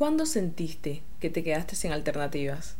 [0.00, 2.78] ¿cuándo sentiste que te quedaste sin alternativas?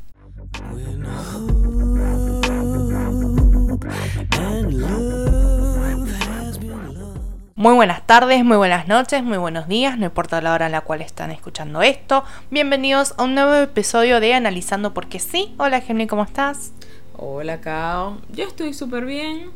[7.54, 10.80] Muy buenas tardes, muy buenas noches, muy buenos días, no importa la hora en la
[10.80, 12.24] cual están escuchando esto.
[12.50, 15.54] Bienvenidos a un nuevo episodio de Analizando porque sí.
[15.58, 16.72] Hola Gemini, ¿cómo estás?
[17.18, 19.50] Hola Kao, yo estoy súper bien.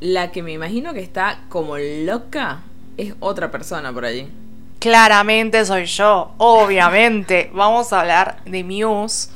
[0.00, 2.60] La que me imagino que está como loca
[2.98, 4.28] es otra persona por allí.
[4.80, 7.50] Claramente soy yo, obviamente.
[7.54, 9.30] Vamos a hablar de Muse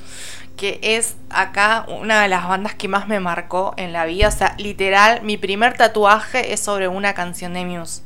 [0.57, 4.29] que es acá una de las bandas que más me marcó en la vida.
[4.29, 8.03] O sea, literal, mi primer tatuaje es sobre una canción de Muse.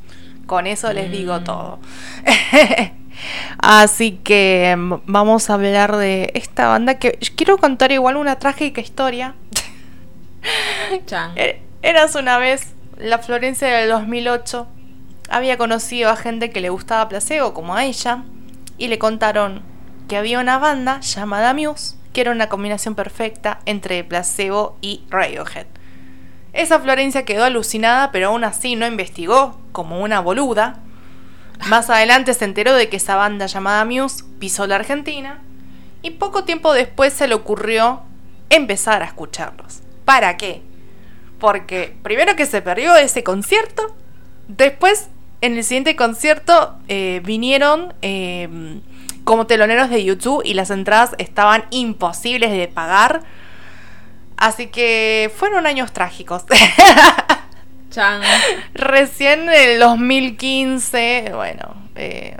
[0.47, 1.45] Con eso les digo mm.
[1.45, 1.79] todo.
[3.59, 8.81] Así que mm, vamos a hablar de esta banda que quiero contar igual una trágica
[8.81, 9.35] historia.
[11.35, 14.69] Er, eras una vez la Florencia del 2008.
[15.29, 18.25] Había conocido a gente que le gustaba Placebo, como a ella,
[18.79, 19.63] y le contaron
[20.09, 25.67] que había una banda llamada Muse que era una combinación perfecta entre placebo y Radiohead.
[26.53, 30.81] Esa Florencia quedó alucinada, pero aún así no investigó, como una boluda.
[31.69, 35.43] Más adelante se enteró de que esa banda llamada Muse pisó la Argentina
[36.03, 38.03] y poco tiempo después se le ocurrió
[38.51, 39.83] empezar a escucharlos.
[40.05, 40.63] ¿Para qué?
[41.39, 43.95] Porque primero que se perdió ese concierto,
[44.49, 45.09] después
[45.41, 48.81] en el siguiente concierto eh, vinieron eh,
[49.25, 53.23] como teloneros de YouTube y las entradas estaban imposibles de pagar.
[54.37, 56.45] Así que fueron años trágicos.
[57.91, 58.23] Chan.
[58.75, 62.37] Recién en el 2015, bueno, eh,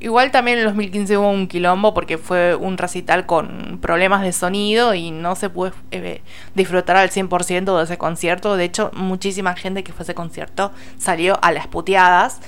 [0.00, 4.32] igual también en el 2015 hubo un quilombo porque fue un recital con problemas de
[4.32, 6.22] sonido y no se pudo eh,
[6.54, 8.56] disfrutar al 100% de ese concierto.
[8.56, 12.40] De hecho, muchísima gente que fue a ese concierto salió a las puteadas.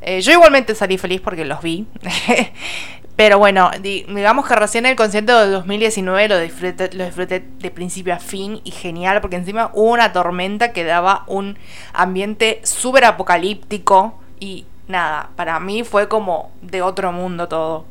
[0.00, 1.86] Eh, yo igualmente salí feliz porque los vi.
[3.16, 8.14] Pero bueno, digamos que recién el concierto del 2019 lo disfruté, lo disfruté de principio
[8.14, 11.58] a fin y genial, porque encima hubo una tormenta que daba un
[11.92, 17.84] ambiente súper apocalíptico y nada, para mí fue como de otro mundo todo.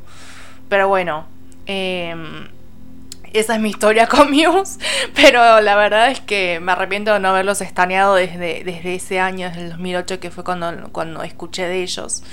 [0.69, 1.25] Pero bueno,
[1.66, 2.47] em,
[3.34, 4.80] esa es mi historia con Muse,
[5.16, 9.47] pero la verdad es que me arrepiento de no haberlos estaneado desde, desde ese año,
[9.47, 12.24] desde el 2008, que fue cuando, cuando escuché de ellos.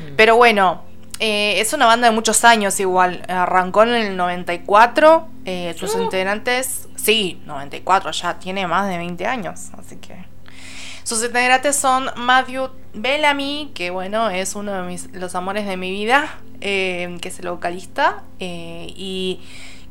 [0.00, 0.16] Mm.
[0.16, 0.82] Pero bueno,
[1.18, 3.22] eh, es una banda de muchos años igual.
[3.28, 5.28] Arrancó en el 94.
[5.44, 6.02] Eh, sus uh.
[6.02, 6.88] integrantes.
[6.96, 9.70] Sí, 94, ya tiene más de 20 años.
[9.78, 10.25] Así que.
[11.06, 15.92] Sus integrantes son Matthew Bellamy, que bueno, es uno de mis, los amores de mi
[15.92, 18.24] vida, eh, que es el vocalista.
[18.40, 19.38] y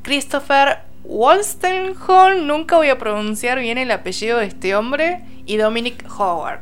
[0.01, 5.23] Christopher Wolstenholm, nunca voy a pronunciar bien el apellido de este hombre.
[5.45, 6.59] Y Dominic Howard.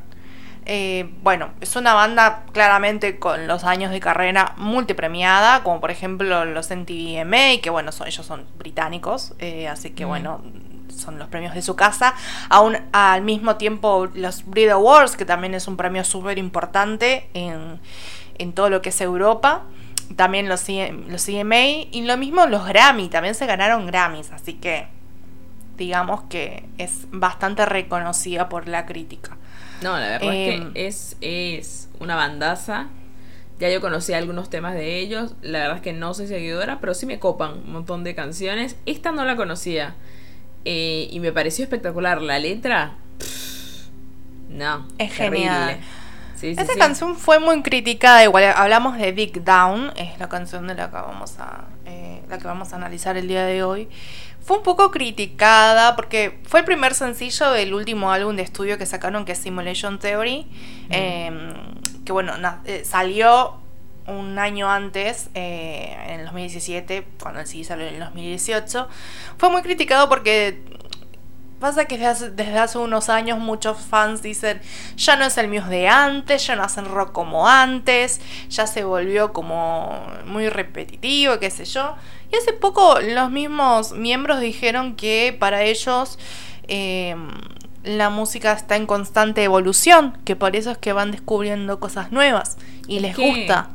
[0.67, 6.45] Eh, bueno, es una banda claramente con los años de carrera multipremiada, como por ejemplo
[6.45, 10.43] los NTVMA, que bueno, son, ellos son británicos, eh, así que bueno,
[10.95, 12.15] son los premios de su casa.
[12.49, 17.79] Aún al mismo tiempo los Brit Awards, que también es un premio súper importante en,
[18.37, 19.63] en todo lo que es Europa
[20.15, 20.65] también los,
[21.07, 24.87] los CMA y lo mismo los Grammy, también se ganaron Grammys, así que
[25.77, 29.37] digamos que es bastante reconocida por la crítica.
[29.81, 32.87] No, la verdad es que em, es, es una bandaza.
[33.59, 35.35] Ya yo conocí algunos temas de ellos.
[35.41, 38.75] La verdad es que no soy seguidora, pero sí me copan un montón de canciones.
[38.85, 39.95] Esta no la conocía.
[40.65, 42.21] Eh, y me pareció espectacular.
[42.21, 42.95] La letra.
[44.49, 44.87] no.
[44.97, 45.79] Es genial.
[46.41, 48.23] Esta canción fue muy criticada.
[48.23, 49.93] Igual hablamos de Dick Down.
[49.95, 53.27] Es la canción de la que vamos a, eh, la que vamos a analizar el
[53.27, 53.87] día de hoy
[54.43, 58.85] fue un poco criticada porque fue el primer sencillo del último álbum de estudio que
[58.85, 60.45] sacaron, que es Simulation Theory,
[60.89, 61.53] em,
[62.03, 62.33] que bueno,
[62.65, 63.62] eh, salió
[64.07, 68.87] un año antes, eh, en el 2017, cuando el CD salió en el 2018.
[69.37, 70.61] Fue muy criticado porque
[71.63, 74.61] pasa que desde hace, desde hace, unos años muchos fans dicen,
[74.97, 78.19] ya no es el Muse de antes, ya no hacen rock como antes,
[78.49, 81.95] ya se volvió como muy repetitivo, qué sé yo.
[82.31, 86.19] Y hace poco los mismos miembros dijeron que para ellos
[86.67, 87.29] em,
[87.83, 92.57] la música está en constante evolución, que por eso es que van descubriendo cosas nuevas
[92.89, 93.69] y les gusta.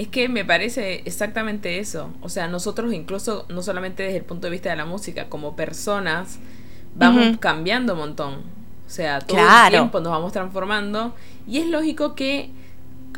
[0.00, 2.08] Es que me parece exactamente eso.
[2.22, 5.54] O sea, nosotros incluso, no solamente desde el punto de vista de la música, como
[5.56, 6.38] personas,
[6.94, 8.36] vamos cambiando un montón.
[8.86, 11.14] O sea, todo el tiempo nos vamos transformando.
[11.46, 12.48] Y es lógico que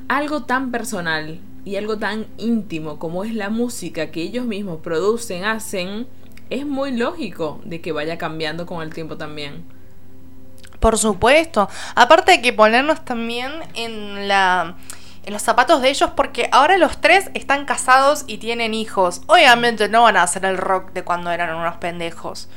[0.08, 5.44] algo tan personal y algo tan íntimo como es la música que ellos mismos producen,
[5.44, 6.08] hacen,
[6.50, 9.62] es muy lógico de que vaya cambiando con el tiempo también.
[10.80, 11.68] Por supuesto.
[11.94, 14.74] Aparte de que ponernos también en la
[15.24, 19.22] en los zapatos de ellos porque ahora los tres están casados y tienen hijos.
[19.26, 22.48] Obviamente no van a hacer el rock de cuando eran unos pendejos.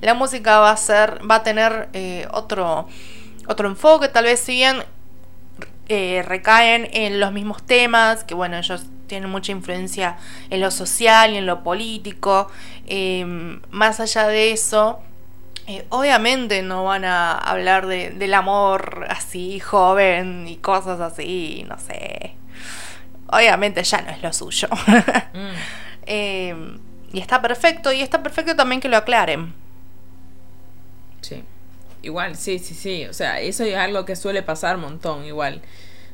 [0.00, 2.88] La música va a ser, va a tener eh, otro,
[3.46, 4.84] otro enfoque, tal vez si bien
[5.88, 10.18] eh, recaen en los mismos temas, que bueno, ellos tienen mucha influencia
[10.50, 12.48] en lo social y en lo político.
[12.86, 15.00] Em, más allá de eso,
[15.68, 21.78] eh, obviamente no van a hablar de, del amor así joven y cosas así, no
[21.78, 22.32] sé.
[23.26, 24.68] Obviamente ya no es lo suyo.
[25.34, 25.54] Mm.
[26.06, 26.78] Em,
[27.12, 29.52] y está perfecto, y está perfecto también que lo aclaren.
[31.20, 31.44] Sí.
[32.00, 33.04] Igual, sí, sí, sí.
[33.04, 35.60] O sea, eso es algo que suele pasar un montón, igual.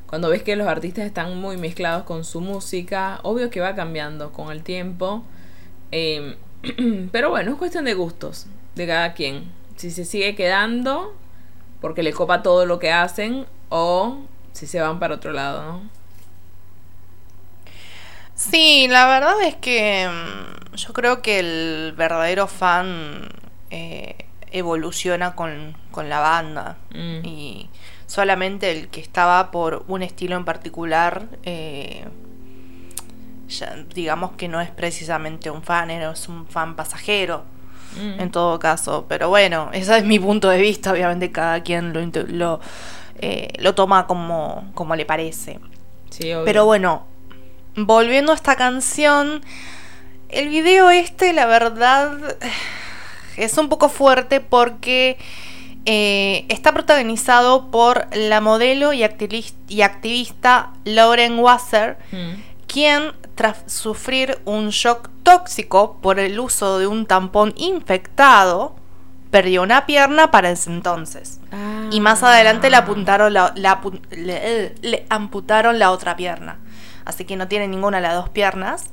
[0.09, 4.33] Cuando ves que los artistas están muy mezclados con su música, obvio que va cambiando
[4.33, 5.25] con el tiempo.
[5.93, 6.35] Em,
[7.13, 9.53] pero bueno, es cuestión de gustos de cada quien.
[9.77, 11.15] Si se sigue quedando
[11.81, 14.19] porque le copa todo lo que hacen o
[14.53, 15.91] si se van para otro lado, ¿no?
[18.35, 23.29] Sí, la verdad es que mm, yo creo que el verdadero fan
[23.71, 24.17] eh,
[24.51, 26.79] evoluciona con, la banda.
[26.91, 27.25] Mm.
[27.25, 27.71] Y
[28.07, 32.07] solamente el que estaba por un estilo en particular, eh,
[33.95, 37.45] digamos que no es precisamente un fan, es un fan pasajero.
[37.97, 38.21] Mm.
[38.21, 40.93] En todo caso, pero bueno, ese es mi punto de vista.
[40.93, 42.61] Obviamente, cada quien lo, lo,
[43.21, 45.61] eh, lo toma como, como le parece.
[46.45, 47.07] pero bueno,
[47.77, 49.43] volviendo a esta canción,
[50.29, 52.37] el video este, la verdad,
[53.37, 55.19] es un poco fuerte porque
[55.87, 62.33] eh, está protagonizado por la modelo y, activista Lauren Wasser, mm.
[62.75, 68.75] Quien tras sufrir un shock tóxico por el uso de un tampón infectado,
[69.31, 71.41] perdió una pierna para ese entonces.
[71.93, 76.59] Y más adelante le, apuntaron le, amputaron la otra pierna.
[77.05, 78.87] Así que no tiene ninguna de las dos piernas.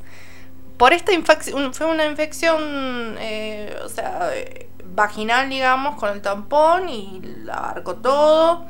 [0.78, 4.30] Por esta infección, fue una infección, eh, o sea,
[4.94, 8.68] vaginal, digamos, con el tampón y la abarcó todo.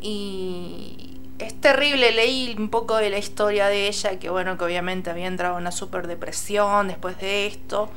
[0.00, 1.03] Y
[1.38, 5.26] es terrible, leí un poco de la historia de ella, que bueno, que obviamente había
[5.26, 7.90] entrado en una super depresión después de esto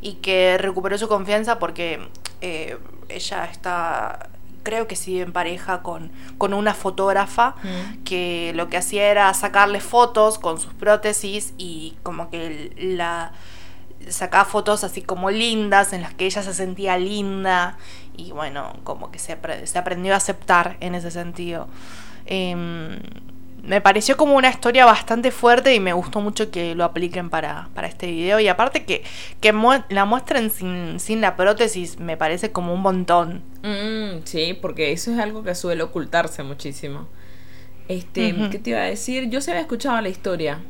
[0.00, 2.08] y que recuperó su confianza porque
[2.40, 4.28] eh, ella está
[4.62, 8.02] creo que sigue en pareja con, con una fotógrafa mm.
[8.04, 13.32] que lo que hacía era sacarle fotos con sus prótesis y como que la
[14.08, 17.76] sacaba fotos así como lindas, en las que ella se sentía linda
[18.16, 21.68] y bueno, como que se, se aprendió a aceptar en ese sentido.
[22.26, 22.98] Em,
[23.62, 27.68] me pareció como una historia bastante fuerte y me gustó mucho que lo apliquen para,
[27.84, 28.40] este video.
[28.40, 29.02] Y aparte que,
[29.40, 29.52] que
[29.88, 33.42] la muestren sin, sin, la prótesis me parece como un montón.
[33.62, 37.08] Mm, sí, porque eso es algo que suele ocultarse muchísimo.
[37.88, 39.28] Este, ¿qué te iba a decir?
[39.30, 40.60] Yo se había escuchado la historia.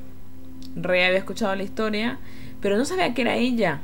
[0.76, 2.18] Re había escuchado la historia
[2.64, 3.80] pero no sabía que era ella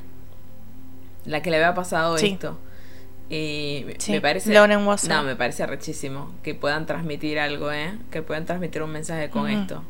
[1.26, 2.58] la que le había pasado esto.
[3.30, 4.52] Y me parece.
[4.52, 7.96] No, me parece rechísimo que puedan transmitir algo, ¿eh?
[8.10, 9.84] Que puedan transmitir un mensaje con esto.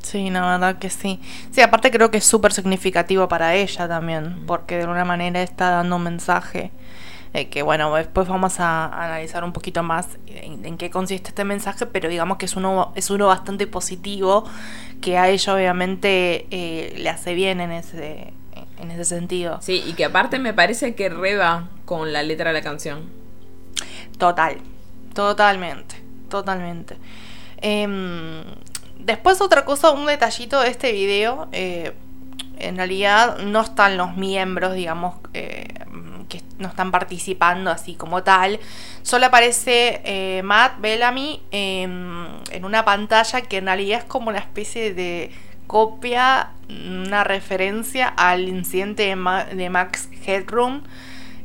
[0.00, 1.20] Sí, la verdad que sí.
[1.50, 5.70] Sí, aparte creo que es súper significativo para ella también, porque de alguna manera está
[5.70, 6.70] dando un mensaje
[7.34, 11.84] eh, que bueno, después vamos a analizar un poquito más en, qué consiste este mensaje,
[11.84, 14.44] pero digamos que es uno, es uno bastante positivo,
[15.00, 18.32] que a ella obviamente eh, le hace bien en ese,
[18.84, 19.58] en ese sentido.
[19.60, 23.10] Sí, y que aparte me parece que reba con la letra de la canción.
[24.18, 24.58] Total,
[25.12, 25.96] totalmente,
[26.28, 26.96] totalmente.
[27.58, 28.42] Em,
[28.98, 31.92] después otra cosa, un detallito de este video, eh,
[32.58, 38.60] en realidad no están los miembros, digamos, que no están participando así como tal.
[39.02, 44.94] Solo aparece eh, Matt Bellamy en una pantalla que en realidad es como una especie
[44.94, 45.30] de
[45.66, 50.82] copia, una referencia al incidente de, Max Headroom.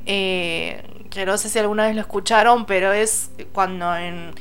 [0.05, 4.31] Eh, que no sé si alguna vez lo escucharon, pero es cuando en,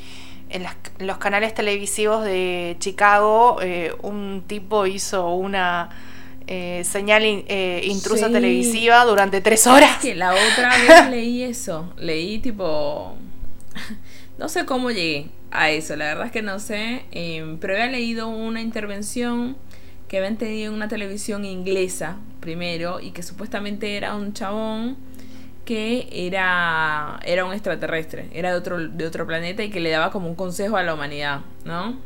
[0.50, 0.66] en,
[0.98, 5.88] los canales televisivos de Chicago eh, un tipo hizo una
[6.46, 9.98] eh, señal eh, intrusa televisiva durante tres horas.
[10.00, 13.16] Que la otra vez leí eso, leí tipo...
[14.38, 17.88] No sé cómo llegué a eso, la verdad es que no sé, em, pero había
[17.88, 19.56] leído una intervención
[20.08, 24.96] que habían tenido en una televisión inglesa primero y que supuestamente era un chabón
[25.64, 30.10] que era, era un extraterrestre, era de otro, de otro planeta y que le daba
[30.10, 31.98] como un consejo a la humanidad, ¿no?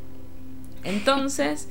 [0.82, 1.68] Entonces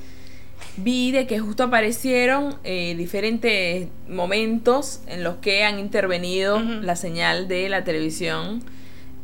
[0.78, 7.48] vi de que justo aparecieron eh, diferentes momentos en los que han intervenido la señal
[7.48, 8.64] de la televisión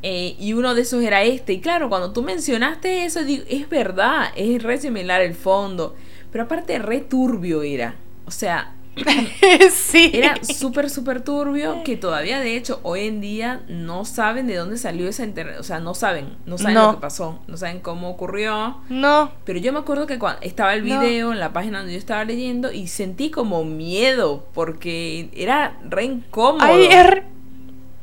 [0.04, 1.54] Eh, y uno de esos era este.
[1.54, 5.96] Y claro, cuando tú mencionaste eso, digo, es verdad, es re similar el fondo.
[6.38, 7.96] Pero aparte, re turbio era.
[8.28, 8.76] O sea,
[9.72, 10.12] sí.
[10.14, 14.78] Era súper, súper turbio que todavía, de hecho, hoy en día no saben de dónde
[14.78, 15.56] salió esa internet.
[15.60, 18.78] O sea, no saben, no saben lo que pasó, no saben cómo ocurrió.
[18.88, 19.32] No.
[19.46, 22.24] Pero yo me acuerdo que cuando estaba el video en la página donde yo estaba
[22.24, 26.62] leyendo y sentí como miedo porque era re incómodo.
[26.62, 26.88] Ay,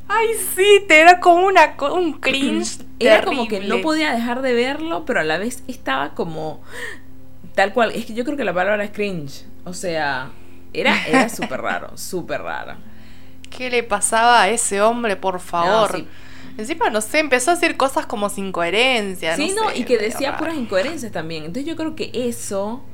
[0.07, 2.79] Ay, sí, te era como una, un cringe.
[2.99, 6.61] Era como que no podía dejar de verlo, pero a la vez estaba como
[7.55, 7.93] tal cual.
[7.93, 9.45] Es que yo creo que la palabra es cringe.
[9.65, 10.31] O sea,
[10.73, 12.77] era, era súper raro, súper raro.
[13.51, 16.05] ¿Qué le pasaba a ese hombre, por favor?
[16.57, 19.37] Encima, no sé, empezó a decir cosas como sin coherencia.
[19.37, 21.45] Sí, no, y que decía puras incoherencias también.
[21.45, 22.85] Entonces yo creo que eso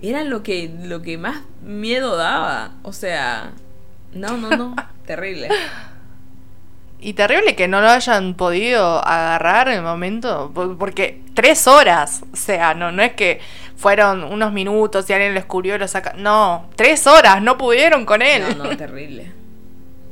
[0.00, 2.74] era lo que, lo que más miedo daba.
[2.82, 3.52] O sea,
[4.12, 4.76] no, no, no,
[5.06, 5.48] terrible.
[7.02, 12.36] Y terrible que no lo hayan podido agarrar en el momento, porque tres horas, o
[12.36, 13.40] sea, no, no es que
[13.76, 16.12] fueron unos minutos y alguien lo descubrió y lo saca.
[16.12, 18.58] No, tres horas, no pudieron con él.
[18.58, 19.32] No, no, terrible.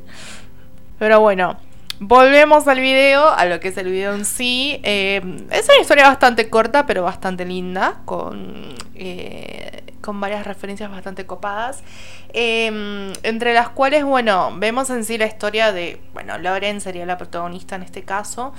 [0.99, 1.59] Pero bueno,
[1.99, 4.79] volvemos al video, a lo que es el video en sí.
[4.83, 11.25] Eh, es una historia bastante corta, pero bastante linda, con, eh, con varias referencias bastante
[11.25, 11.83] copadas.
[12.33, 17.17] Em, entre las cuales, bueno, vemos en sí la historia de, bueno, Loren sería la
[17.17, 18.53] protagonista en este caso,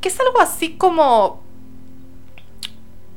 [0.00, 1.42] que es algo así como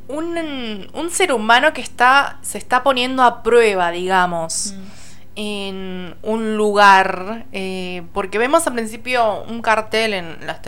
[0.08, 4.74] un, un ser humano que está, se está poniendo a prueba, digamos.
[4.76, 4.95] Mm.
[5.36, 10.60] En un lugar, eh, porque vemos al principio un cartel en las,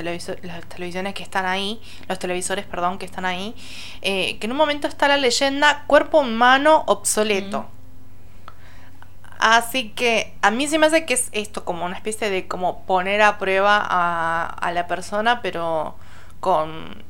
[0.43, 3.55] las, televisiones que están ahí, los televisores, perdón, que están ahí,
[4.01, 7.61] eh, que en un momento está la leyenda cuerpo humano obsoleto.
[7.61, 7.77] Mm.
[9.39, 12.85] Así que a mí se me hace que es esto como una especie de como
[12.85, 15.95] poner a prueba a, a la persona, pero
[16.39, 17.05] con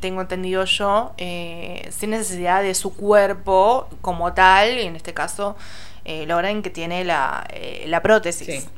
[0.00, 5.56] tengo entendido yo, eh, sin necesidad de su cuerpo como tal, y en este caso
[6.04, 8.68] eh, logran que tiene la, eh, la prótesis.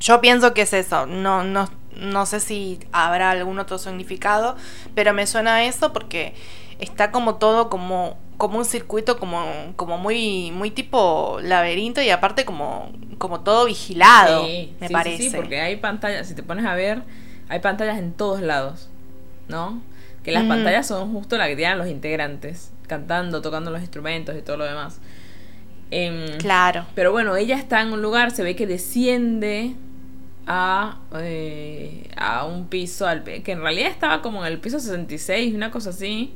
[0.00, 4.56] Yo pienso que es eso, no, no, no sé si habrá algún otro significado,
[4.94, 6.34] pero me suena a eso porque
[6.78, 9.44] está como todo como como un circuito como,
[9.76, 14.46] como muy muy tipo laberinto y aparte como como todo vigilado,
[14.80, 15.30] me parece.
[15.30, 17.02] Sí, porque hay pantallas, si te pones a ver,
[17.48, 18.88] hay pantallas en todos lados,
[19.48, 19.80] ¿no?
[20.22, 24.42] Que las pantallas son justo las que tienen los integrantes, cantando, tocando los instrumentos y
[24.42, 24.98] todo lo demás.
[25.90, 26.86] Em, claro.
[26.94, 29.74] Pero bueno, ella está en un lugar, se ve que desciende
[30.46, 35.54] a, eh, a un piso, al, que en realidad estaba como en el piso 66,
[35.54, 36.34] una cosa así,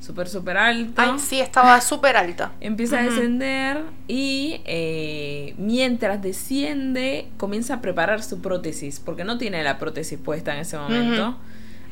[0.00, 1.12] súper, súper alta.
[1.12, 2.52] Ay, sí, estaba súper alta.
[2.60, 9.62] Empieza a descender y eh, mientras desciende comienza a preparar su prótesis, porque no tiene
[9.62, 11.36] la prótesis puesta en ese momento.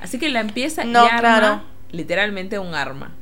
[0.00, 3.12] Así que la empieza y arma literalmente un arma.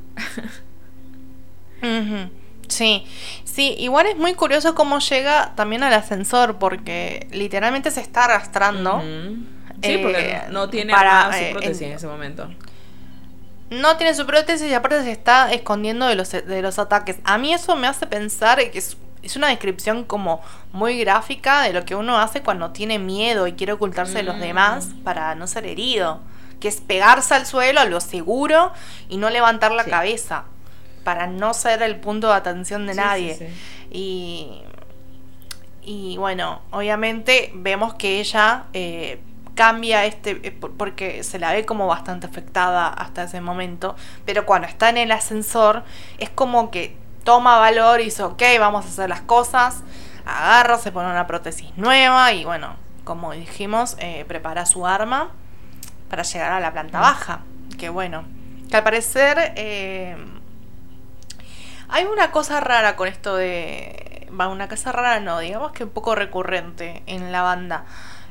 [2.73, 3.05] Sí,
[3.45, 9.03] sí, igual es muy curioso cómo llega también al ascensor, porque literalmente se está arrastrando.
[9.83, 12.49] Sí, porque eh, no tiene para, su eh, prótesis en ese momento.
[13.71, 17.17] No tiene su prótesis y aparte se está escondiendo de los, de los ataques.
[17.25, 20.41] A mí eso me hace pensar que es, es una descripción como
[20.73, 24.39] muy gráfica de lo que uno hace cuando tiene miedo y quiere ocultarse de los
[24.39, 26.21] demás para no ser herido
[26.61, 28.73] que es pegarse al suelo a lo seguro
[29.09, 30.45] y no levantar la cabeza
[31.05, 33.53] para no ser el punto de atención de nadie.
[33.91, 34.63] y,
[35.83, 39.21] y bueno, obviamente vemos que ella eh,
[39.55, 44.69] cambia este, eh, porque se la ve como bastante afectada hasta ese momento, pero cuando
[44.69, 45.83] está en el ascensor
[46.19, 49.83] es como que toma valor y dice, ok, vamos a hacer las cosas,
[50.25, 55.31] agarra, se pone una prótesis nueva y bueno, como dijimos, eh, prepara su arma
[56.09, 57.41] para llegar a la planta baja.
[57.79, 58.25] Que bueno,
[58.71, 60.17] que al parecer eh,
[61.93, 64.29] hay una cosa rara con esto de...
[64.39, 67.85] Va, una cosa rara no, digamos que un poco recurrente en la banda.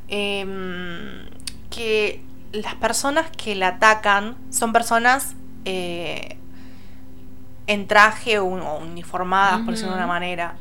[0.07, 1.29] Em,
[1.69, 6.37] que las personas que la atacan son personas eh,
[7.67, 10.55] en traje o, uniformadas, por decirlo de una manera.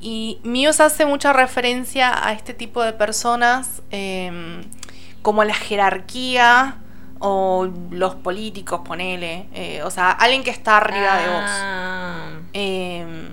[0.00, 4.62] Y Muse hace mucha referencia a este tipo de personas em,
[5.22, 6.78] como la jerarquía
[7.18, 9.48] o los políticos, ponele.
[9.52, 11.44] Eh, o sea, alguien que está arriba de vos.
[11.44, 11.97] Ah.
[12.60, 13.28] Em,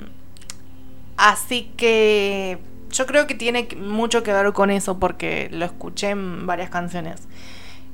[1.17, 2.59] así que
[2.91, 7.27] yo creo que tiene mucho que ver con eso porque lo escuché en varias canciones.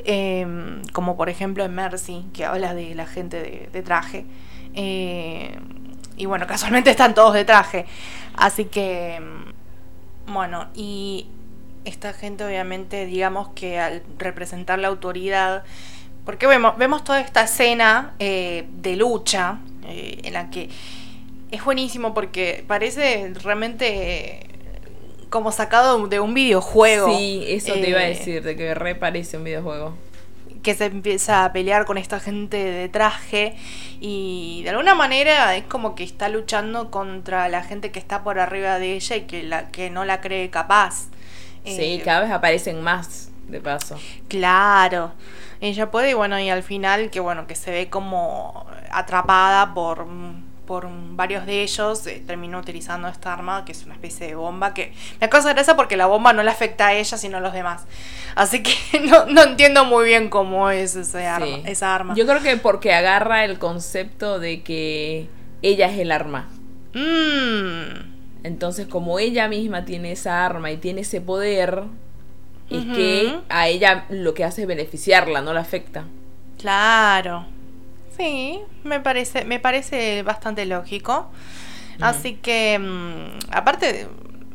[0.04, 4.26] Em, como por ejemplo en Mercy, que habla de la gente de, traje.
[4.74, 5.58] Eh,
[6.18, 7.86] y bueno, casualmente están todos de traje.
[8.36, 9.54] Así que, em,
[10.28, 11.28] bueno, y
[11.86, 15.64] esta gente obviamente, digamos que al representar la autoridad,
[16.26, 20.70] porque vemos, vemos toda esta escena eh, de lucha eh, en la que
[21.52, 24.48] es buenísimo porque parece realmente
[25.30, 27.16] como sacado de un videojuego.
[27.16, 29.96] Sí, eso te iba a decir, de que re parece un videojuego
[30.62, 33.56] que se empieza a pelear con esta gente de traje
[34.00, 38.40] y de alguna manera es como que está luchando contra la gente que está por
[38.40, 41.08] arriba de ella y que, la, que no la cree capaz.
[41.66, 44.00] Sí, eh, cada vez aparecen más, de paso.
[44.28, 45.14] Claro.
[45.62, 50.08] Ella puede y bueno, y al final que bueno, que se ve como atrapada por
[50.72, 54.74] por varios de ellos, eh, terminó utilizando esta arma, que es una especie de bomba,
[54.74, 57.52] que me causa gracia porque la bomba no le afecta a ella, sino a los
[57.52, 57.84] demás.
[58.36, 58.72] Así que
[59.28, 62.14] no, entiendo muy bien cómo es ese arma, esa arma.
[62.16, 65.28] Yo creo que porque agarra el concepto de que
[65.62, 66.48] ella es el arma.
[66.94, 68.46] Mm.
[68.46, 71.84] Entonces, como ella misma tiene esa arma y tiene ese poder,
[72.70, 76.06] es que a ella lo que hace es beneficiarla, no la afecta.
[76.58, 77.46] Claro.
[78.22, 81.32] Sí, me parece, me parece bastante lógico.
[82.00, 84.08] Así que, mm, aparte,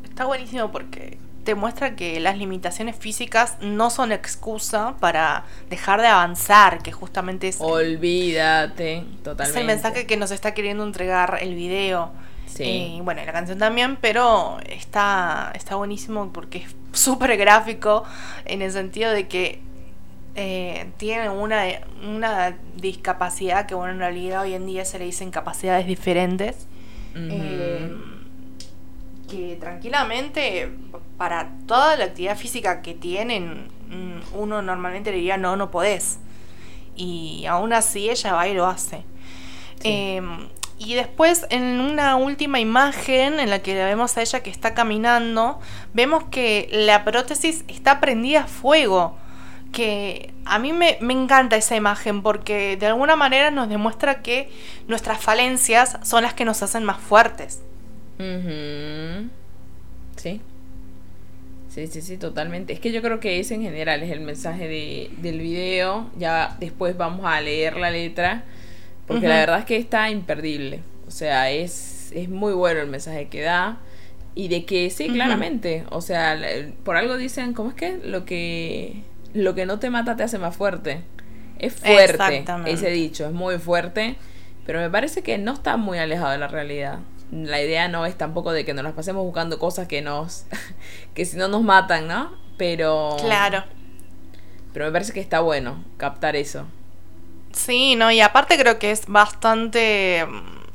[0.05, 6.07] está buenísimo porque te muestra que las limitaciones físicas no son excusa para dejar de
[6.07, 7.59] avanzar, que justamente es...
[7.61, 9.51] Olvídate, totalmente.
[9.51, 12.13] Es el mensaje que nos está queriendo entregar el video.
[12.47, 12.97] Sí.
[12.99, 18.05] Y bueno, la canción también, pero está, está buenísimo porque es súper gráfico
[18.45, 19.61] en el sentido de que
[20.39, 21.65] eh, tienen una,
[22.07, 26.67] una discapacidad que, bueno, en realidad hoy en día se le dicen capacidades diferentes.
[27.15, 27.97] Eh,
[29.31, 30.71] que tranquilamente,
[31.17, 36.19] para toda la actividad física que tienen, mm, uno normalmente le diría, no, no podés.
[36.95, 39.05] Y aún así ella va y lo hace.
[39.85, 44.51] Em, y después en una última imagen en la que la vemos a ella que
[44.51, 45.61] está caminando,
[45.95, 49.17] vemos que la prótesis está prendida a fuego
[49.77, 54.49] que a mí me, encanta esa imagen porque de alguna manera nos demuestra que
[54.89, 57.61] nuestras falencias son las que nos hacen más fuertes.
[60.17, 60.41] Sí.
[61.69, 62.73] Sí, sí, sí, totalmente.
[62.73, 64.67] Es que yo creo que ese en general es el mensaje
[65.19, 66.11] del video.
[66.17, 68.45] Ya después vamos a leer la letra.
[69.07, 70.81] Porque la verdad es que está imperdible.
[71.07, 73.77] O sea, es, es muy bueno el mensaje que da.
[74.35, 75.85] Y de que sí, claramente.
[75.91, 76.41] O sea,
[76.83, 77.99] por algo dicen, ¿cómo es que?
[78.03, 79.03] Lo que
[79.37, 81.03] lo que no te mata te hace más fuerte.
[81.59, 84.17] Es fuerte ese dicho, es muy fuerte,
[84.67, 86.99] pero me parece que no está muy alejado de la realidad.
[87.33, 90.45] La idea no es tampoco de que nos las pasemos buscando cosas que nos
[91.15, 92.33] que si no nos matan, ¿no?
[92.57, 93.65] Pero Claro.
[94.73, 96.67] Pero me parece que está bueno captar eso.
[97.53, 100.67] Sí, no, y aparte creo que es bastante mm,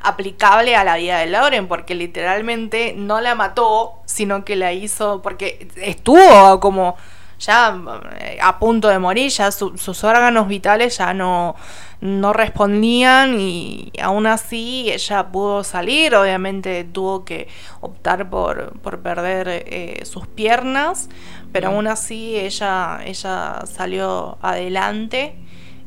[0.00, 5.20] aplicable a la vida de Lauren, porque literalmente no la mató, sino que la hizo,
[5.22, 6.96] porque estuvo como
[7.38, 7.76] ya
[8.20, 11.54] eh, a punto de morir, ya sus órganos vitales ya no,
[12.00, 17.48] no respondían y aún así ella pudo salir, obviamente tuvo que
[17.80, 21.08] optar por, por perder eh, sus piernas,
[21.52, 25.36] pero aún así ella, ella salió adelante.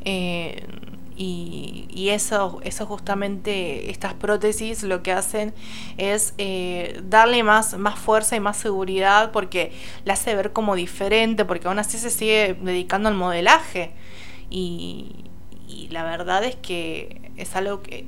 [0.04, 0.66] Eh,
[1.24, 5.54] y, eso, eso justamente, estas prótesis lo que hacen
[5.98, 9.72] es eh, darle más, más fuerza y más seguridad porque
[10.04, 13.92] la hace ver como diferente, porque aún así se sigue dedicando al modelaje.
[14.50, 15.26] Y,
[15.90, 18.06] la verdad es que es algo que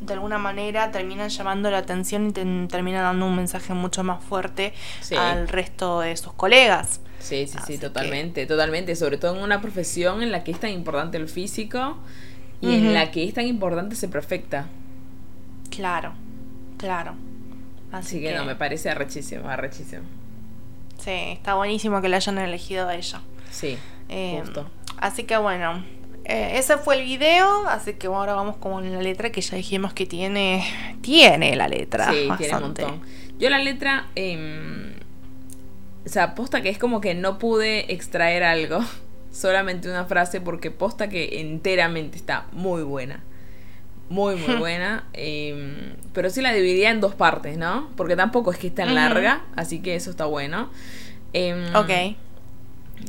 [0.00, 4.72] de alguna manera termina llamando la atención y termina dando un mensaje mucho más fuerte
[5.16, 7.00] al resto de sus colegas.
[7.20, 8.96] Sí, sí, sí, totalmente, totalmente.
[8.96, 11.98] Sobre todo en una profesión en la que es tan importante el físico
[12.60, 14.66] y en la que es tan importante ser perfecta.
[15.70, 16.12] Claro,
[16.76, 17.14] claro.
[17.92, 20.02] Así, que, no, me parece arrechísimo, arrechísimo.
[20.98, 23.20] Sí, está buenísimo que la hayan elegido a ella.
[23.50, 24.68] Sí, eh, justo.
[24.98, 25.82] Así que bueno,
[26.24, 29.92] eh, ese fue el video, así que ahora vamos con la letra que ya dijimos
[29.94, 30.64] que tiene,
[31.00, 32.12] tiene la letra.
[32.12, 33.00] Sí, tiene un montón.
[33.38, 34.94] Yo la letra, eh,
[36.04, 38.84] o sea, posta que es como que no pude extraer algo
[39.32, 43.22] solamente una frase porque posta que enteramente está muy buena.
[44.08, 45.04] Muy, muy buena.
[45.12, 47.90] Em, pero sí la dividía en dos partes, ¿no?
[47.96, 50.70] Porque tampoco es que es tan larga, así que eso está bueno.
[51.32, 52.16] Em, ok.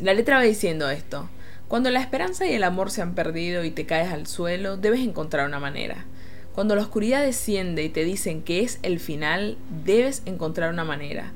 [0.01, 1.29] La letra va diciendo esto.
[1.67, 4.99] Cuando la esperanza y el amor se han perdido y te caes al suelo, debes
[4.99, 6.05] encontrar una manera.
[6.53, 11.31] Cuando la oscuridad desciende y te dicen que es el final, debes encontrar una manera.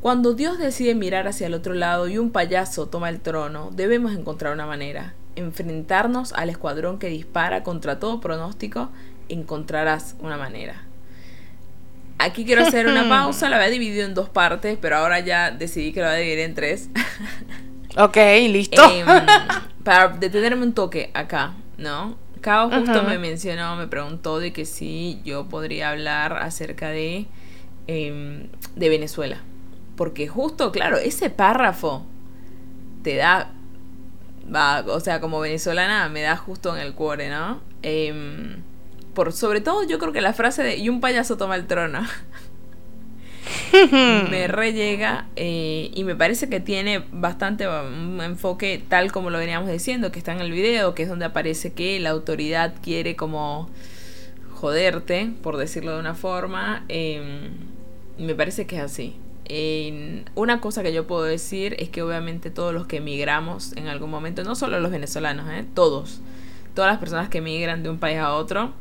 [0.00, 4.12] Cuando Dios decide mirar hacia el otro lado y un payaso toma el trono, debemos
[4.12, 5.14] encontrar una manera.
[5.34, 8.90] Enfrentarnos al escuadrón que dispara contra todo pronóstico,
[9.28, 10.84] encontrarás una manera.
[12.18, 15.92] aquí quiero hacer una pausa, la había dividido en dos partes, pero ahora ya decidí
[15.92, 16.90] que la voy a dividir en tres.
[17.96, 18.16] ok,
[18.48, 18.82] listo.
[18.90, 19.06] Em,
[19.82, 22.16] para detenerme un toque acá, ¿no?
[22.40, 27.26] Cao justo me mencionó, me preguntó de que si yo podría hablar acerca de,
[27.88, 29.42] em, de Venezuela.
[29.98, 32.06] Porque justo, claro, ese párrafo
[33.02, 33.50] te da,
[34.54, 37.60] va, o sea, como venezolana me da justo en el cuore, ¿no?
[37.82, 38.62] Em,
[39.12, 42.00] por sobre todo yo creo que la frase de y un payaso toma el trono
[44.30, 49.68] me rellega eh, y me parece que tiene bastante un enfoque tal como lo veníamos
[49.68, 53.68] diciendo, que está en el video, que es donde aparece que la autoridad quiere como
[54.54, 56.84] joderte, por decirlo de una forma.
[56.86, 57.50] Em,
[58.16, 59.16] me parece que es así.
[60.34, 64.10] Una cosa que yo puedo decir es que obviamente todos los que emigramos en algún
[64.10, 65.64] momento, no solo los venezolanos, ¿eh?
[65.74, 66.20] todos,
[66.74, 68.72] todas las personas que emigran de un país a otro,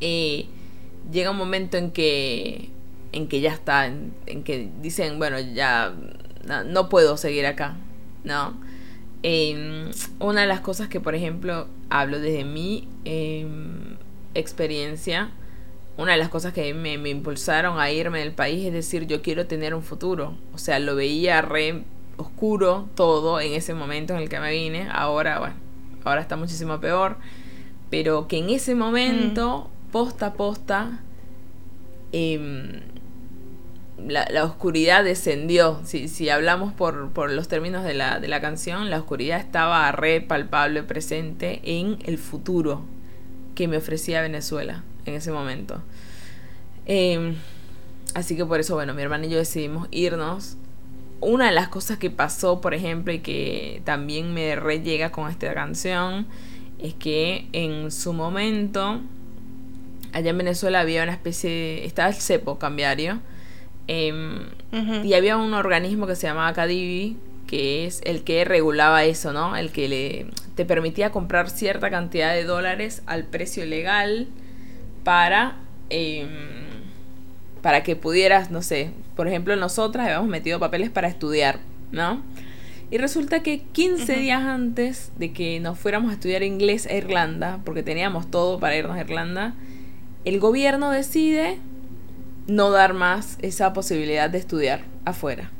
[0.00, 0.46] eh,
[1.10, 2.70] llega un momento en que
[3.12, 4.12] en que ya está, en,
[4.44, 5.94] que dicen, bueno, ya
[6.66, 7.76] no, puedo seguir acá,
[8.24, 8.54] ¿no?
[9.22, 13.96] Em, una de las cosas que, por ejemplo, hablo desde mi em,
[14.34, 15.30] experiencia,
[15.96, 19.22] una de las cosas que me, me, impulsaron a irme del país es decir, yo
[19.22, 20.34] quiero tener un futuro.
[20.52, 21.84] O sea, lo veía re
[22.18, 24.88] oscuro todo en ese momento en el que me vine.
[24.92, 25.54] Ahora, bueno,
[26.04, 27.16] ahora está muchísimo peor.
[27.88, 29.90] Pero que en ese momento, mm.
[29.90, 31.00] posta a posta,
[32.12, 32.82] eh,
[33.98, 35.80] la, oscuridad descendió.
[35.84, 39.90] Si, si hablamos por, por los términos de la, de la canción, la oscuridad estaba
[39.92, 42.82] re palpable, presente en el futuro
[43.54, 45.82] que me ofrecía Venezuela en ese momento.
[46.86, 47.34] Em,
[48.14, 50.56] así que por eso, bueno, mi hermana y yo decidimos irnos.
[51.20, 55.30] Una de las cosas que pasó, por ejemplo, y que también me re llega con
[55.30, 56.26] esta canción,
[56.78, 59.00] es que en su momento,
[60.12, 61.86] allá en Venezuela había una especie de...
[61.86, 63.20] Estaba el cepo cambiario
[63.88, 64.46] Em,
[65.04, 67.16] y había un organismo que se llamaba Cadivi,
[67.46, 69.56] que es el que regulaba eso, ¿no?
[69.56, 74.26] El que le, te permitía comprar cierta cantidad de dólares al precio legal
[75.06, 75.54] para,
[75.88, 76.26] em,
[77.62, 81.60] para que pudieras, no sé, por ejemplo, nosotras habíamos metido papeles para estudiar,
[81.92, 82.24] ¿no?
[82.90, 87.60] Y resulta que 15 días antes de que nos fuéramos a estudiar inglés a Irlanda,
[87.64, 89.54] porque teníamos todo para irnos a Irlanda,
[90.24, 91.60] el gobierno decide
[92.48, 95.52] no dar más esa posibilidad de estudiar afuera.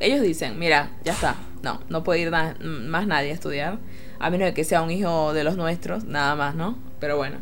[0.00, 3.80] Ellos dicen, mira, ya está, no, no puede ir más nadie a estudiar,
[4.18, 6.78] a menos de que sea un hijo de los nuestros, nada más, ¿no?
[7.00, 7.36] Pero bueno,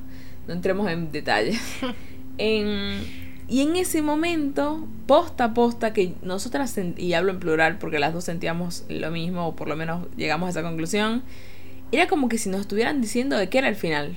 [0.46, 1.60] no entremos en detalles.
[2.38, 8.12] y en ese momento, posta a posta, que nosotras, y hablo en plural porque las
[8.12, 11.22] dos sentíamos lo mismo, o por lo menos llegamos a esa conclusión,
[11.92, 14.16] era como que si nos estuvieran diciendo de qué era el final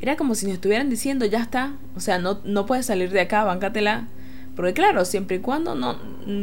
[0.00, 3.20] era como si nos estuvieran diciendo, ya está, o sea, no, no puedes salir de
[3.20, 4.08] acá, bancátela.
[4.56, 5.98] Porque claro, siempre y cuando no,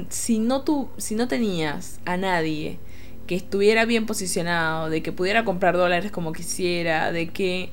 [0.09, 2.79] si no tú, si no tenías a nadie
[3.25, 7.71] que estuviera bien posicionado, de que pudiera comprar dólares como quisiera, de que,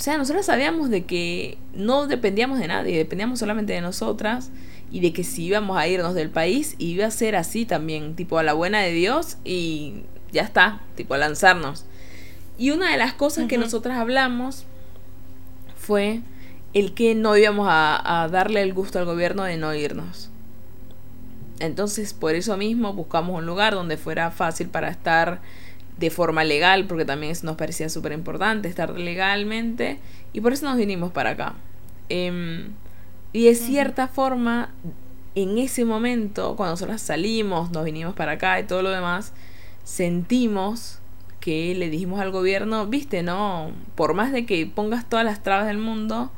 [0.00, 4.50] o sea, nosotros sabíamos de que no dependíamos de nadie, dependíamos solamente de nosotras
[4.90, 8.38] y de que si íbamos a irnos del país iba a ser así también, tipo
[8.38, 11.84] a la buena de Dios y ya está, tipo a lanzarnos.
[12.56, 14.64] Y una de las cosas que nosotras hablamos
[15.76, 16.22] fue
[16.72, 20.30] el que no íbamos a, darle el gusto al gobierno de no irnos.
[21.58, 25.42] Entonces, por eso mismo buscamos un lugar donde fuera fácil para estar
[26.00, 30.00] de forma legal, porque también eso nos parecía súper importante, estar legalmente,
[30.32, 31.54] y por eso nos vinimos para acá.
[32.08, 32.72] Em,
[33.34, 34.70] y de cierta forma,
[35.34, 39.34] en ese momento, cuando nosotros salimos, nos vinimos para acá y todo lo demás,
[39.84, 41.00] sentimos
[41.38, 45.66] que le dijimos al gobierno, viste, no, por más de que pongas todas las trabas
[45.66, 46.30] del mundo,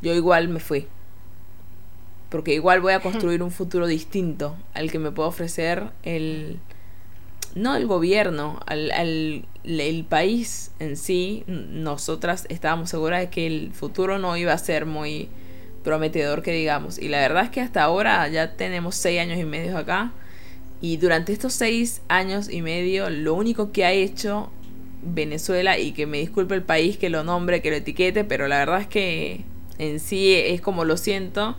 [0.00, 0.86] yo igual me fui.
[2.28, 6.60] Porque igual voy a construir un futuro distinto al que me puede ofrecer el...
[7.58, 11.44] No el gobierno, al, al el país en sí.
[11.46, 15.28] Nosotras estábamos seguras de que el futuro no iba a ser muy
[15.84, 16.98] prometedor que digamos.
[16.98, 20.12] Y la verdad es que hasta ahora ya tenemos seis años y medio acá
[20.80, 24.50] y durante estos seis años y medio, lo único que ha hecho
[25.02, 28.58] Venezuela, y que me disculpe el país que lo nombre, que lo etiquete, pero la
[28.58, 29.44] verdad es que
[29.78, 31.56] en sí es como lo siento,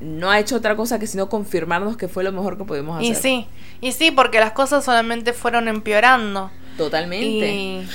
[0.00, 3.10] no ha hecho otra cosa que sino confirmarnos que fue lo mejor que pudimos hacer.
[3.10, 3.46] Y sí,
[3.80, 6.50] y sí, porque las cosas solamente fueron empeorando.
[6.76, 7.86] Totalmente.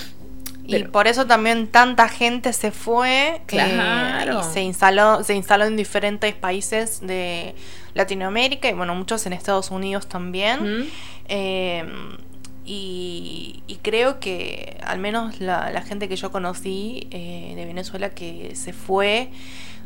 [0.66, 4.40] Y, por eso también tanta gente se fue eh, claro.
[4.40, 7.56] y se instaló, se instaló en diferentes países de
[7.96, 10.88] Latinoamérica y bueno, muchos en Estados Unidos también.
[11.28, 12.18] Em,
[12.66, 18.74] y, creo que al menos la, gente que yo conocí eh, de Venezuela que se
[18.74, 19.30] fue,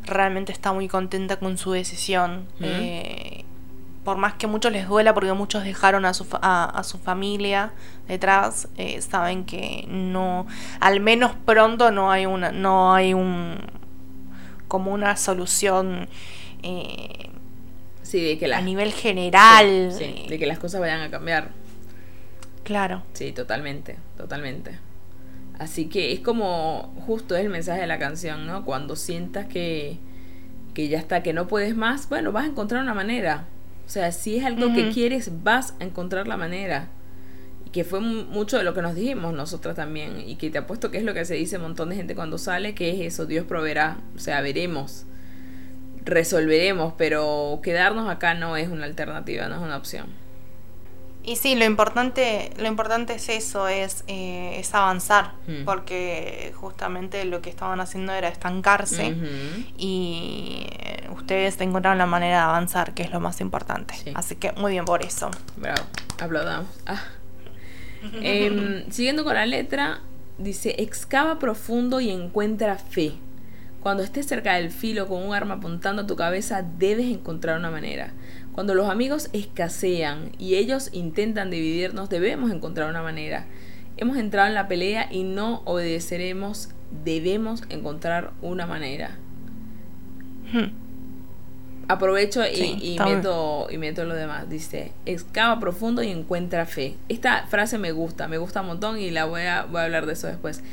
[0.06, 2.48] realmente está muy contenta con su decisión.
[2.60, 3.46] Eh,
[4.04, 7.72] por más que muchos les duela, porque muchos dejaron a su, a, su familia
[8.08, 10.46] detrás, eh, saben que no,
[10.82, 13.58] al menos pronto no hay una, no hay un,
[14.68, 16.10] como una solución
[16.63, 17.30] eh,
[18.02, 19.98] sí, de que a nivel general.
[19.98, 21.52] de que las cosas vayan a cambiar.
[22.63, 23.04] Claro.
[23.13, 24.80] Sí, totalmente, totalmente.
[25.60, 28.66] Así que es como justo el mensaje de la canción, ¿no?
[28.66, 29.98] Cuando sientas que,
[30.74, 33.46] que ya está, que no puedes más, bueno, vas a encontrar una manera.
[33.86, 36.88] O sea, si es algo que quieres, vas a encontrar la manera.
[37.66, 40.24] Y que fue mucho de lo que nos dijimos nosotras también.
[40.26, 42.38] Y que te apuesto que es lo que se dice un montón de gente cuando
[42.38, 43.98] sale, que es eso, Dios proveerá.
[44.16, 45.06] O sea, veremos,
[46.04, 50.23] resolveremos, pero quedarnos acá no es una alternativa, no es una opción.
[51.26, 55.64] Y sí, lo importante, lo importante es eso, es, eh, es avanzar, mm.
[55.64, 59.16] porque justamente lo que estaban haciendo era estancarse
[59.78, 63.94] y eh, ustedes encontraron la manera de avanzar, que es lo más importante.
[64.16, 65.32] Así que muy bien por eso.
[65.56, 65.84] Bravo,
[66.20, 66.70] aplaudamos.
[66.86, 67.02] Ah.
[68.22, 70.02] Em, siguiendo con la letra,
[70.38, 73.14] dice, excava profundo y encuentra fe.
[73.80, 77.72] Cuando estés cerca del filo con un arma apuntando a tu cabeza, debes encontrar una
[77.72, 78.12] manera.
[78.54, 83.46] Cuando los amigos escasean y ellos intentan dividirnos, debemos encontrar una manera.
[83.98, 86.70] Hemos entrado en la pelea y no obedeceremos,
[87.04, 89.18] debemos encontrar una manera.
[90.52, 90.72] Hmm.
[91.88, 94.48] Aprovecho y, meto, y meto lo demás.
[94.48, 96.96] Dice, excava profundo y encuentra fe.
[97.10, 100.06] Esta frase me gusta, me gusta un montón y la voy a, voy a hablar
[100.06, 100.63] de eso después.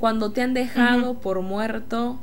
[0.00, 2.18] Cuando te han dejado por muerto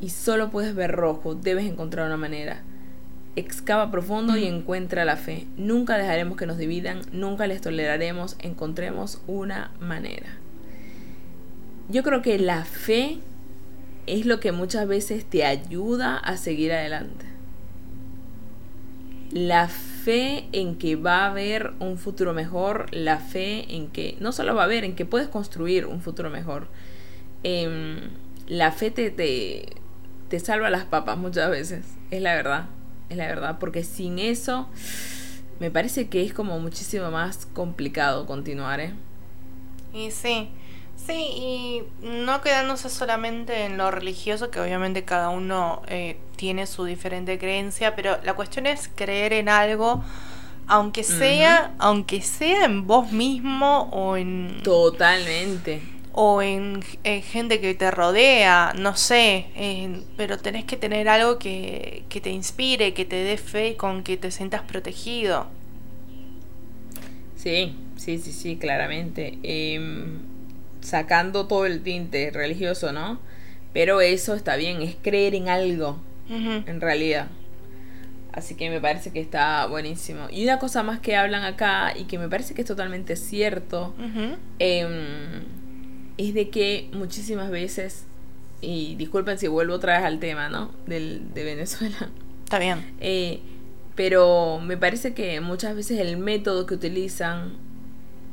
[0.00, 2.62] y solo puedes ver rojo, debes encontrar una manera
[3.36, 5.46] excava profundo y encuentra la fe.
[5.56, 10.38] Nunca dejaremos que nos dividan, nunca les toleraremos, encontremos una manera.
[11.88, 13.18] Yo creo que la fe
[14.06, 17.26] es lo que muchas veces te ayuda a seguir adelante.
[19.30, 24.32] La fe en que va a haber un futuro mejor, la fe en que no
[24.32, 26.68] solo va a haber, en que puedes construir un futuro mejor.
[27.42, 27.98] Em,
[28.48, 29.66] la fe te, te,
[30.28, 32.66] te salva las papas muchas veces, es la verdad
[33.08, 34.68] es la verdad, porque sin eso
[35.60, 38.92] me parece que es como muchísimo más complicado continuar, ¿eh?
[39.92, 40.50] Y sí,
[40.96, 46.84] sí, y no quedándose solamente en lo religioso, que obviamente cada uno eh, tiene su
[46.84, 50.02] diferente creencia, pero la cuestión es creer en algo
[50.68, 55.80] aunque sea, aunque sea en vos mismo o en totalmente
[56.18, 59.46] o en, gente que te rodea, no sé,
[60.16, 64.30] pero tenés que tener algo que, te inspire, que te dé fe, con que te
[64.30, 65.46] sientas protegido.
[67.36, 69.38] Sí, sí, sí, sí, claramente.
[69.42, 70.20] Em,
[70.80, 73.20] sacando todo el tinte religioso, ¿no?
[73.74, 75.98] Pero eso está bien, es creer en algo,
[76.30, 77.28] en realidad.
[78.32, 80.28] Así que me parece que está buenísimo.
[80.30, 83.94] Y una cosa más que hablan acá y que me parece que es totalmente cierto,
[86.18, 88.06] es de que muchísimas veces,
[88.60, 90.70] y disculpen si vuelvo otra vez al tema, ¿no?
[90.86, 92.10] Del, de Venezuela.
[92.44, 92.94] Está bien.
[93.00, 93.40] Eh,
[93.94, 97.54] pero me parece que muchas veces el método que utilizan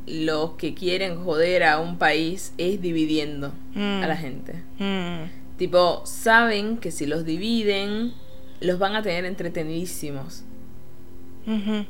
[0.06, 4.18] los que quieren joder a un país es dividiendo a la mm.
[4.18, 4.54] gente.
[4.78, 5.58] Mm.
[5.58, 8.14] Tipo, saben que si los dividen,
[8.60, 10.44] los van a tener entretenidísimos.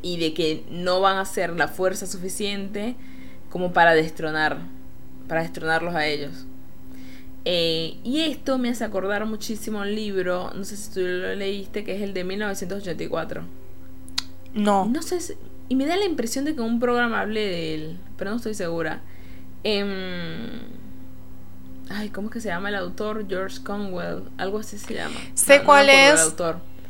[0.01, 2.95] Y de que no van a ser la fuerza suficiente
[3.51, 4.58] como para destronar
[5.27, 6.45] para destronarlos a ellos.
[7.45, 11.83] Eh, y esto me hace acordar muchísimo un libro, no sé si tú lo leíste,
[11.83, 13.43] que es el de 1984.
[14.53, 14.86] No.
[14.86, 15.36] No sé
[15.69, 18.53] y me da la impresión de que un programa hablé de él, pero no estoy
[18.53, 19.01] segura.
[19.63, 20.59] Em,
[21.89, 23.25] ay, ¿cómo es que se llama el autor?
[23.27, 25.15] George Conwell, algo así se llama.
[25.33, 26.36] Sé cuál es.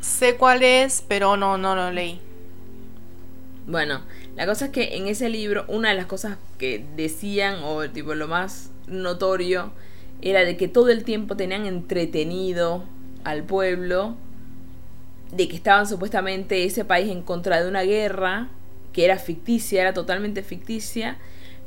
[0.01, 2.19] Sé cuál es, pero no, no lo leí.
[3.67, 4.01] Bueno,
[4.35, 8.15] la cosa es que en ese libro, una de las cosas que decían, o tipo
[8.15, 9.71] lo más notorio,
[10.21, 12.83] era de que todo el tiempo tenían entretenido
[13.23, 14.15] al pueblo,
[15.31, 18.49] de que estaban supuestamente ese país en contra de una guerra,
[18.91, 21.17] que era ficticia, era totalmente ficticia,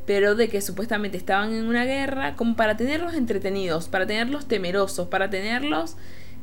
[0.06, 5.08] pero de que supuestamente estaban en una guerra como para tenerlos entretenidos, para tenerlos temerosos,
[5.08, 5.96] para tenerlos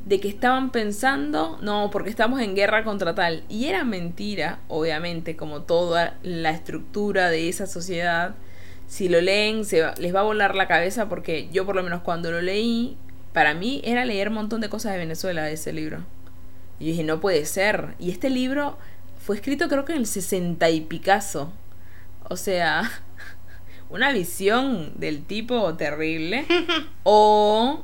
[0.05, 3.43] de que estaban pensando, no, porque estamos en guerra contra tal.
[3.49, 8.35] Y era mentira, obviamente, como toda la estructura de esa sociedad.
[8.87, 12.01] Si lo leen, se les va a volar la cabeza porque yo por lo menos
[12.01, 12.97] cuando lo leí,
[13.31, 16.03] para mí era leer un montón de cosas de Venezuela de ese libro.
[16.79, 17.95] Y dije, no puede ser.
[17.97, 18.77] Y este libro
[19.19, 21.53] fue escrito creo que en el 60 y Picasso.
[22.29, 22.91] O sea,
[23.89, 26.45] una visión del tipo terrible.
[27.05, 27.83] O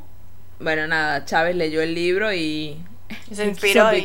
[0.60, 2.78] bueno, nada, Chávez leyó el libro y,
[3.32, 3.90] Se inspiró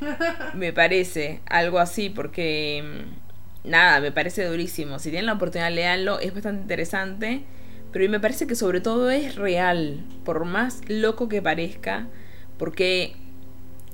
[0.54, 4.98] Me parece algo así porque mm, nada, me parece durísimo.
[4.98, 7.42] Si tienen la oportunidad, leanlo, es bastante interesante.
[7.92, 12.06] Pero me parece que sobre todo es real, por más loco que parezca,
[12.56, 13.16] porque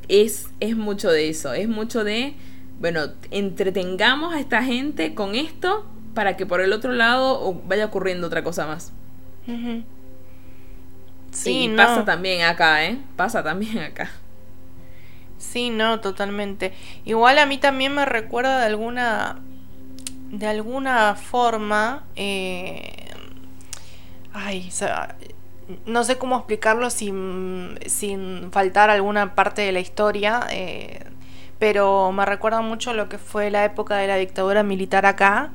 [0.09, 2.35] es, es mucho de eso, es mucho de,
[2.79, 8.27] bueno, entretengamos a esta gente con esto para que por el otro lado vaya ocurriendo
[8.27, 8.92] otra cosa más.
[11.37, 12.99] Sí, pasa también acá, ¿eh?
[13.16, 14.11] Pasa también acá.
[15.38, 16.72] Sí, no, totalmente.
[17.05, 19.40] Igual a mí también me recuerda de alguna
[20.31, 23.07] de alguna forma eh,
[24.33, 24.70] ay,
[25.87, 31.05] no sé cómo explicarlo sin, sin faltar alguna parte de la historia, eh,
[31.59, 35.51] pero me recuerda mucho lo que fue la época de la dictadura militar acá,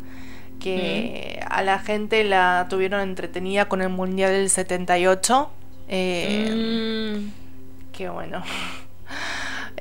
[0.59, 5.49] que a la gente la tuvieron entretenida con el Mundial del 78.
[5.91, 7.91] Eh, mm.
[7.91, 8.43] Que bueno.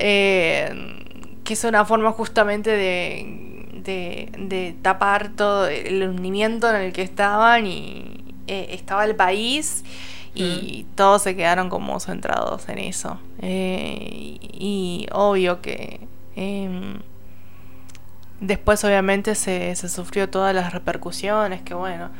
[0.03, 0.73] Eh,
[1.45, 7.03] que es una forma justamente de, de, de tapar todo el hundimiento en el que
[7.03, 8.21] estaban y,
[8.53, 9.85] eh, estaba el país
[10.35, 10.97] y mm.
[10.97, 13.21] todos se quedaron como centrados en eso.
[13.43, 16.01] Eh, y, obvio que
[16.35, 16.99] em,
[18.41, 22.11] después obviamente se, se, sufrió todas las repercusiones, que bueno,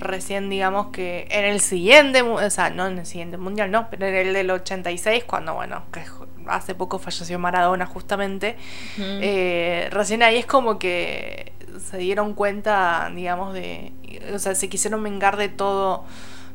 [0.00, 4.06] recién digamos que en el siguiente, o sea, no en el siguiente mundial, no, pero
[4.06, 6.02] en el del 86, cuando bueno, que
[6.46, 8.56] hace poco falleció Maradona justamente,
[8.98, 13.92] eh, recién ahí es como que se dieron cuenta, digamos, de,
[14.34, 16.04] o sea, se quisieron vengar de todo,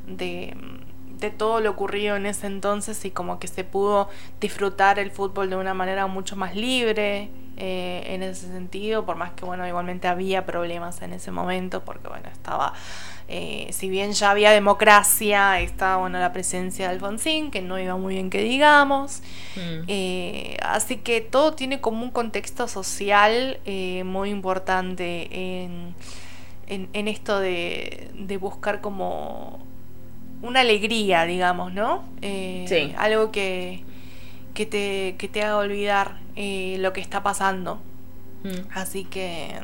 [0.08, 0.56] de,
[1.20, 4.10] de todo lo ocurrido en ese entonces y como que se pudo
[4.42, 9.32] disfrutar el fútbol de una manera mucho más libre eh, en ese sentido, por más
[9.32, 12.74] que, bueno, igualmente había problemas en ese momento, porque, bueno, estaba
[13.28, 17.96] eh, si bien ya había democracia, estaba bueno, la presencia de Alfonsín, que no iba
[17.96, 19.22] muy bien que digamos.
[19.56, 19.84] Mm.
[19.88, 23.60] Eh, así que todo tiene como un contexto social
[24.06, 25.96] muy importante en,
[26.68, 29.60] en, esto de, de, buscar como
[30.42, 32.04] una alegría, digamos, ¿no?
[32.22, 32.94] Sí.
[32.98, 33.84] Algo que,
[34.56, 37.80] que, te, que te haga olvidar lo que está pasando.
[38.44, 38.72] Mm.
[38.74, 39.62] Así que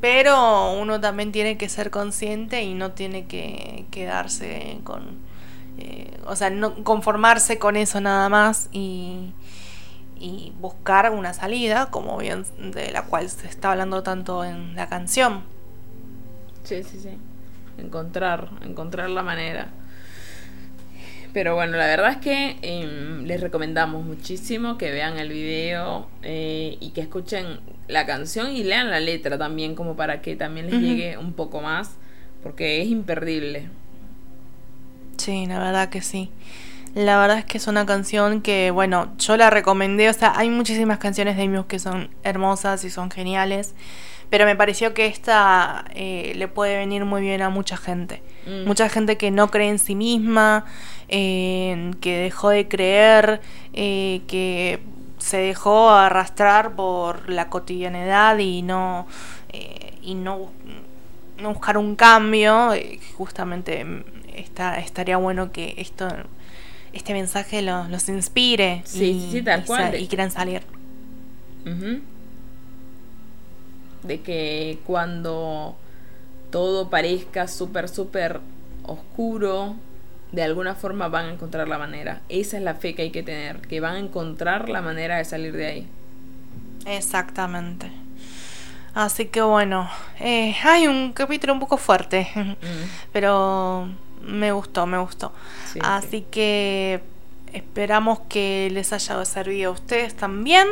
[0.00, 5.32] pero uno también tiene que ser consciente y no tiene que quedarse con...
[5.78, 9.32] Eh, o sea, no conformarse con eso nada más y,
[10.18, 14.88] y buscar una salida, como bien de la cual se está hablando tanto en la
[14.88, 15.42] canción.
[16.62, 17.18] Sí, sí, sí.
[17.78, 19.68] Encontrar, encontrar la manera.
[21.32, 26.76] Pero bueno, la verdad es que em, les recomendamos muchísimo que vean el video eh,
[26.78, 30.80] y que escuchen la canción y lean la letra también, como para que también les
[30.80, 31.96] llegue un poco más,
[32.42, 33.68] porque es imperdible.
[35.16, 36.30] Sí, la verdad que sí.
[36.94, 40.50] La verdad es que es una canción que, bueno, yo la recomendé, o sea, hay
[40.50, 43.74] muchísimas canciones de Muse que son hermosas y son geniales,
[44.32, 48.22] pero me pareció que esta eh, le puede venir muy bien a mucha gente.
[48.46, 48.66] Mm.
[48.66, 50.64] Mucha gente que no cree en sí misma,
[51.06, 53.42] que dejó de creer,
[53.74, 54.80] eh, que
[55.18, 59.06] se dejó arrastrar por la cotidianidad y no,
[59.52, 60.50] eh, y no,
[61.36, 62.72] no, buscar un cambio.
[62.72, 63.84] Eh, justamente
[64.34, 66.08] está, estaría bueno que esto
[66.94, 69.42] este mensaje los, inspire y,
[69.98, 70.62] y, quieran salir.
[74.02, 75.76] De que cuando
[76.50, 78.40] todo parezca súper, súper
[78.84, 79.76] oscuro,
[80.32, 82.20] de alguna forma van a encontrar la manera.
[82.28, 85.24] Esa es la fe que hay que tener, que van a encontrar la manera de
[85.24, 85.88] salir de ahí.
[86.86, 87.90] Exactamente.
[88.94, 89.88] Así que bueno,
[90.20, 93.10] eh, hay un capítulo un poco fuerte, mm.
[93.12, 93.88] pero
[94.22, 95.32] me gustó, me gustó.
[95.80, 97.00] Así que
[97.52, 100.66] Esperamos que les haya servido a ustedes también.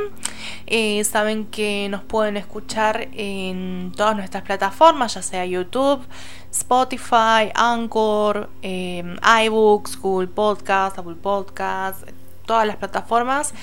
[0.66, 6.00] Eh, saben que nos pueden escuchar en todas nuestras plataformas, ya sea YouTube,
[6.50, 12.08] Spotify, Anchor, eh, iBooks, Google Podcast, Apple Podcast,
[12.46, 13.54] todas las plataformas.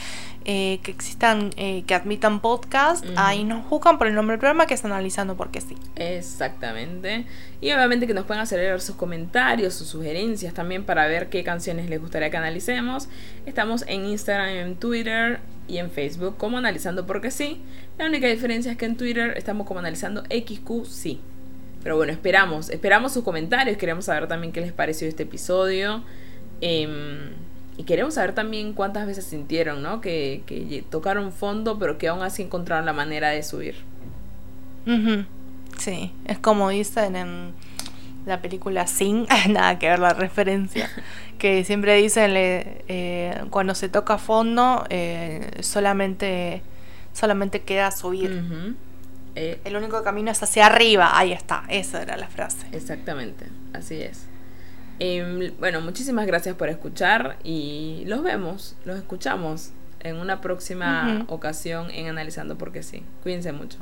[0.50, 4.66] Eh, que existan, eh, que admitan podcast, ahí nos buscan por el nombre del programa
[4.66, 5.76] que es Analizando porque sí.
[5.98, 7.26] Exactamente.
[7.60, 11.90] Y obviamente que nos puedan hacer sus comentarios, sus sugerencias también para ver qué canciones
[11.90, 13.10] les gustaría que analicemos.
[13.46, 17.60] Estamos en Instagram, en Twitter y en Facebook como Analizando porque sí.
[17.98, 21.20] La única diferencia es que en Twitter estamos como Analizando XQ sí.
[21.84, 26.06] Pero bueno, esperamos, esperamos sus comentarios, queremos saber también qué les pareció este episodio.
[26.62, 26.88] Eh,
[27.78, 30.02] y queremos saber también cuántas veces sintieron, ¿no?
[30.02, 33.76] Que, que tocaron fondo, pero que aún así encontraron la manera de subir.
[35.78, 37.54] Sí, es como dicen en
[38.26, 40.90] la película Sing, nada que ver la referencia,
[41.38, 46.62] que siempre dicen eh, cuando se toca fondo eh, solamente,
[47.14, 48.76] solamente queda subir.
[49.36, 52.66] Eh, El único camino es hacia arriba, ahí está, esa era la frase.
[52.72, 54.27] Exactamente, así es.
[55.00, 61.92] Em, bueno, muchísimas gracias por escuchar y los vemos, los escuchamos en una próxima ocasión
[61.92, 63.04] en Analizando porque sí.
[63.24, 63.78] Cuídense mucho.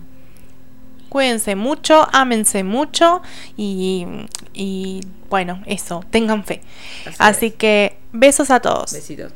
[1.09, 3.21] Cuídense mucho, ámense mucho
[3.55, 4.05] y,
[4.53, 6.61] y bueno, eso, tengan fe.
[7.05, 8.91] Así, Así que besos a todos.
[8.91, 9.31] Besitos.